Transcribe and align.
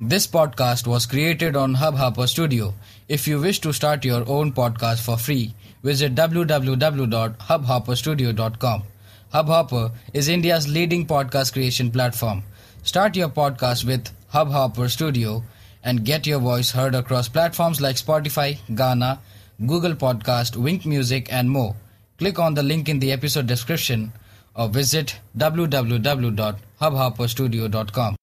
This 0.00 0.26
podcast 0.26 0.88
was 0.88 1.06
created 1.06 1.54
on 1.54 1.76
Hubhopper 1.76 2.28
Studio. 2.28 2.74
If 3.08 3.28
you 3.28 3.40
wish 3.40 3.60
to 3.60 3.72
start 3.72 4.04
your 4.04 4.28
own 4.28 4.52
podcast 4.52 5.00
for 5.00 5.16
free, 5.16 5.54
visit 5.84 6.16
www.hubhopperstudio.com. 6.16 8.82
Hubhopper 9.32 9.92
is 10.12 10.26
India's 10.26 10.66
leading 10.66 11.06
podcast 11.06 11.52
creation 11.52 11.92
platform. 11.92 12.42
Start 12.82 13.14
your 13.14 13.28
podcast 13.28 13.84
with 13.84 14.10
Hubhopper 14.32 14.90
Studio 14.90 15.44
and 15.84 16.04
get 16.04 16.26
your 16.26 16.40
voice 16.40 16.72
heard 16.72 16.96
across 16.96 17.28
platforms 17.28 17.80
like 17.80 17.94
Spotify, 17.94 18.58
Ghana, 18.74 19.20
Google 19.64 19.94
Podcast, 19.94 20.56
Wink 20.56 20.84
Music, 20.84 21.32
and 21.32 21.48
more. 21.48 21.76
Click 22.18 22.40
on 22.40 22.54
the 22.54 22.64
link 22.64 22.88
in 22.88 22.98
the 22.98 23.12
episode 23.12 23.46
description 23.46 24.12
or 24.56 24.68
visit 24.68 25.20
www.hubhopperstudio.com. 25.38 28.16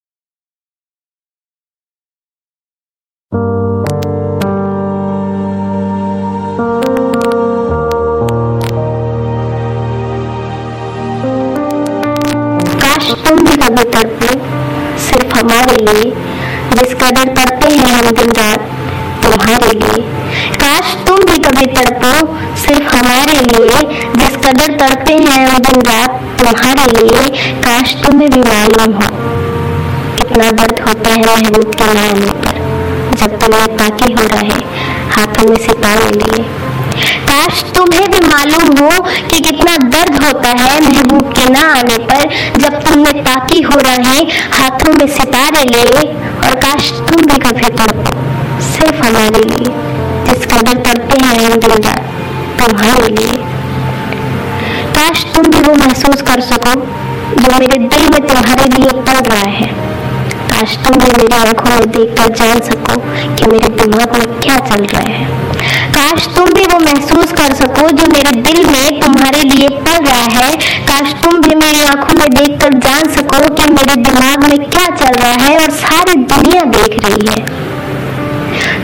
कभी 13.81 13.91
तड़पो 13.91 14.33
सिर्फ़ 14.99 15.37
हमारे 15.37 15.75
लिए 15.77 16.11
जिस 16.71 16.93
कदर 16.93 17.29
तड़पे 17.35 17.69
हैं 17.73 17.93
हम 17.93 18.09
दिन 18.11 18.29
रात, 18.31 18.67
तुम्हारे 19.23 19.71
लिए। 19.71 20.01
काश 20.55 20.93
तुम 21.07 21.23
भी 21.25 21.37
कभी 21.37 21.65
तड़पो 21.65 22.11
सिर्फ़ 22.57 22.95
हमारे 22.95 23.39
लिए 23.39 23.79
जिस 24.15 24.35
कदर 24.37 24.77
तड़पे 24.79 25.13
हैं 25.13 25.47
हम 25.47 25.57
दिन 25.59 25.81
रात, 25.81 26.19
तुम्हारे 26.39 26.85
लिए। 26.91 27.29
काश 27.61 27.95
तुम्हें 28.03 28.29
भी 28.29 28.41
मालूम 28.41 28.95
हो 28.95 29.09
कितना 30.17 30.51
दर्द 30.51 30.81
होता 30.87 31.09
है 31.09 31.25
महबूब 31.25 31.73
के 31.75 31.93
ना 31.93 32.03
आने 32.03 32.31
पर, 32.43 32.59
जब 33.17 33.39
तुम्हें 33.39 33.77
ताकि 33.77 34.13
हो 34.13 34.27
रहा 34.27 34.45
है, 34.51 34.61
हाथों 35.11 35.49
में 35.49 35.57
सितारे 35.57 36.11
लिए। 36.11 36.45
काश 37.31 37.61
तुम्हें 37.75 38.07
भी 38.11 38.19
मालूम 38.19 38.63
हो 38.77 39.01
कि 39.01 39.39
कितना 39.39 39.75
दर्द 39.91 40.23
होता 40.23 40.49
है 40.61 40.79
महबूब 40.81 41.31
के 41.33 41.45
ना 41.49 41.61
आने 41.73 41.97
पर, 41.97 42.23
जब 42.59 42.73
तुम्हें 42.83 43.23
ताकि 43.23 43.61
हो 43.61 43.77
रहे 43.79 44.17
हाथों 44.53 44.93
में 44.93 45.07
सितारे 45.07 45.63
ले 45.65 45.83
और 46.45 46.55
काश 46.55 46.89
तुम 47.09 47.21
भी 47.25 47.37
कभी 47.39 47.69
तड़पो 47.77 48.15
सिर्फ़ 48.61 48.99
हमारे 49.05 49.43
लिए 49.43 49.71
जिस 50.25 50.45
कदर 50.45 50.81
तड़पे 50.83 51.19
हैं 51.19 51.35
हम 51.45 51.59
रात 51.67 52.01
तुम्हारे 52.59 53.07
लिए। 53.07 53.37
काश 54.97 55.23
तुम 55.35 55.43
भी 55.43 55.59
वो 55.59 55.75
महसूस 55.75 56.21
कर 56.21 56.41
सको 56.41 56.75
जो 57.41 57.59
मेरे 57.59 57.77
दिल 57.77 58.09
में 58.09 58.27
तुम्हारे 58.27 58.65
लिए 58.65 59.01
पड़ 59.01 59.25
रहा 59.27 59.49
है। 59.51 59.69
काश 60.51 60.77
तुम 60.85 60.99
भी 60.99 61.11
मेरी 61.11 61.35
आँखों 61.35 61.69
में 61.69 61.89
देखकर 61.91 62.35
जान 62.35 62.59
सको 62.59 62.99
कि 63.35 63.51
मेरे 63.51 63.69
दिमाग 63.83 64.17
में 64.17 64.39
क्या 64.39 64.57
चल 64.59 64.85
रहा 64.85 65.09
है। 65.13 65.50
सको, 67.61 67.89
जो 67.91 68.07
मेरे 68.07 68.41
दिल 68.41 68.65
में 68.65 69.01
तुम्हारे 69.01 69.41
लिए 69.41 69.69
पड़ 69.69 70.07
रहा 70.07 70.41
है। 70.41 70.55
काश 70.57 71.13
तुम 71.23 71.41
भी 71.41 71.55
मेरी 71.55 71.83
आँखों 71.83 72.19
में 72.19 72.29
देखकर 72.29 72.73
जान 72.73 73.03
सको 73.03 73.55
कि 73.55 73.71
मेरे 73.71 73.95
दिमाग 73.95 74.43
में 74.43 74.69
क्या 74.69 74.85
चल 74.95 75.13
रहा 75.13 75.31
है 75.31 75.57
और 75.57 75.69
सारी 75.69 76.13
दुनिया 76.13 76.61
देख 76.63 77.05
रही 77.05 77.27
है। 77.27 77.71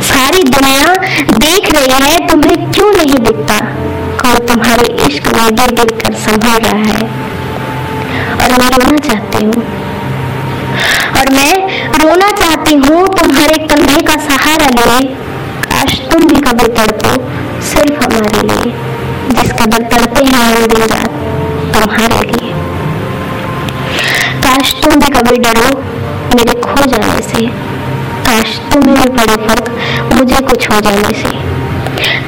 सारी 0.01 0.43
दुनिया 0.43 0.95
देख 1.37 1.71
रही 1.71 2.09
है, 2.09 2.27
तुम्हें 2.27 2.71
क्यों 2.71 2.91
नहीं 2.91 3.19
दिखता? 3.19 3.59
कौन 4.21 4.47
तुम्हारे 4.47 5.07
इश्क 5.07 5.27
में 5.27 5.55
गिर 5.55 5.71
गिर 5.71 5.99
कर 6.03 6.13
संभल 6.13 6.47
रहा 6.47 6.83
है। 6.83 7.27
और 8.33 8.59
मैं 8.59 8.69
रोना 8.69 8.97
चाहती 8.97 9.45
हूँ। 9.45 9.63
और 11.17 11.33
मैं 11.33 11.87
रोना 11.89 12.31
चाहती 12.31 12.75
हूँ 12.75 13.07
तुम्हारे 13.07 13.53
कंधे 13.53 14.01
का 14.01 14.13
सहारा 14.13 14.67
लिए। 14.67 15.15
काश 15.65 16.01
तुम 16.11 16.27
भी 16.27 16.35
कभी 16.35 16.67
तड़पो। 16.67 17.46
सिर्फ़ 17.87 18.03
हमारे 18.05 18.41
लिए 18.47 18.71
जिस 19.31 19.51
कदर 19.51 19.83
तड़पे 19.91 20.23
हैं 20.25 20.39
हम 20.45 20.65
दिन 20.67 20.81
रात 20.81 21.11
तुम्हारे 21.73 22.19
लिए। 22.21 22.51
काश 24.45 24.73
तुम 24.83 24.99
भी 24.99 25.11
कभी 25.11 25.37
डरो 25.37 25.69
मेरे 26.35 26.53
खो 26.61 26.85
जाने 26.85 27.21
से। 27.21 27.45
काश 28.27 28.59
तुम्हें 28.73 28.95
भी 28.95 29.09
पड़े 29.09 29.35
फ़र्क 29.47 29.69
मुझे 30.13 30.41
कुछ 30.41 30.69
हो 30.71 30.79
जाने 30.81 31.13
से। 31.13 31.31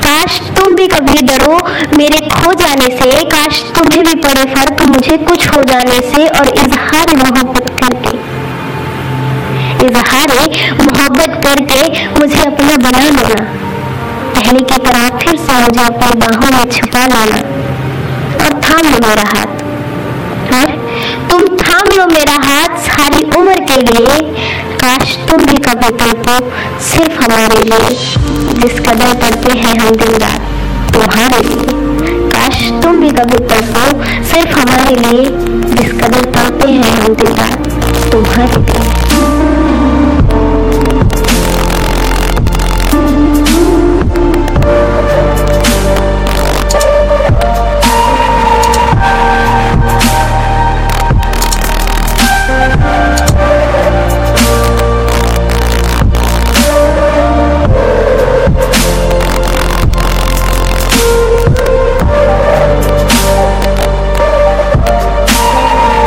काश 0.06 0.40
तुम 0.58 0.76
भी 0.76 0.88
कभी 0.88 1.22
डरो 1.28 1.58
मेरे 1.98 2.26
खो 2.30 2.54
जाने 2.54 2.90
से। 2.98 3.12
काश 3.30 3.64
तुम्हें 3.78 4.04
भी 4.04 4.16
पड़े 4.16 4.46
फ़र्क 4.56 4.82
मुझे 4.90 5.18
कुछ 5.18 5.48
हो 5.48 5.64
जाने 5.64 6.02
से 6.12 6.28
और 6.28 6.48
इजहार 6.58 7.16
मोहब्बत 7.16 7.70
करके। 7.84 8.18
इजहार 9.88 10.38
मोहब्बत 10.82 11.42
करके 11.48 12.08
मुझे 12.20 12.44
अपना 12.44 12.78
बना 12.78 13.10
लेना। 13.10 13.69
पहले 14.50 14.62
की 14.62 14.78
तरह 14.78 15.18
फिर 15.18 15.36
से 15.38 15.56
मुझे 15.62 15.82
अपनी 15.84 16.16
बाहों 16.20 16.52
में 16.52 16.70
छुपा 16.72 17.02
लाना। 17.08 17.36
और 18.36 18.54
थाम 18.62 18.88
लो 18.88 19.00
मेरा 19.08 19.26
हाथ। 19.34 19.52
और 20.54 20.72
तुम 21.30 21.58
थाम 21.58 21.92
लो 21.98 22.06
मेरा 22.06 22.38
हाथ, 22.46 22.78
सारी 22.88 23.22
उम्र 23.38 23.60
के 23.62 23.78
लिए। 23.82 24.16
काश 24.76 25.16
तुम 25.30 25.46
भी 25.46 25.58
कभी 25.58 25.90
तड़पो 25.98 26.38
सिर्फ़ 26.86 27.22
हमारे 27.24 27.64
लिए 27.64 27.90
जिस 28.56 28.80
कदर 28.80 29.14
तड़पे 29.22 29.54
हैं 29.60 29.78
हम 29.80 29.96
दिन 29.96 30.18
रात, 30.18 30.50
तुम्हारे 30.94 31.44
लिए। 31.44 31.78
काश 32.30 32.58
तुम 32.84 33.00
भी 33.02 33.10
कभी 33.10 33.46
तड़पो 33.46 33.86
सिर्फ़ 34.32 34.60
हमारे 34.60 34.96
लिए 34.96 35.26
जिस 35.76 35.94
कदर 36.02 36.26
तड़पे 36.32 36.72
हैं 36.72 36.98
हम 36.98 37.14
दिन 37.14 37.36
रात, 37.36 37.72
तुम्हारे 38.12 38.64
लिए। 38.64 39.09